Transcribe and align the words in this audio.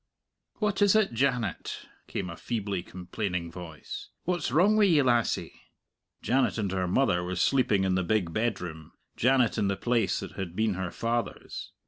"What 0.55 0.81
is 0.81 0.95
it, 0.95 1.13
Janet?" 1.13 1.85
came 2.07 2.27
a 2.31 2.35
feebly 2.35 2.81
complaining 2.81 3.51
voice; 3.51 4.09
"what's 4.23 4.51
wrong 4.51 4.75
wi' 4.75 4.85
ye, 4.85 5.03
lassie?" 5.03 5.53
Janet 6.23 6.57
and 6.57 6.71
her 6.71 6.87
mother 6.87 7.23
were 7.23 7.35
sleeping 7.35 7.83
in 7.83 7.93
the 7.93 8.01
big 8.03 8.33
bedroom, 8.33 8.93
Janet 9.15 9.59
in 9.59 9.67
the 9.67 9.77
place 9.77 10.19
that 10.21 10.31
had 10.31 10.55
been 10.55 10.73
her 10.73 10.89
father's. 10.89 11.73